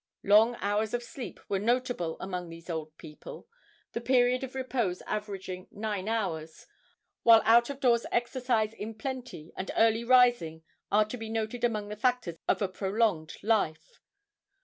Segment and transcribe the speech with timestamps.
[0.23, 3.47] Long hours of sleep were notable among these old people,
[3.91, 6.65] the period of repose averaging nine hours;
[7.21, 11.89] while out of door exercise in plenty and early rising are to be noted among
[11.89, 13.99] the factors of a prolonged life.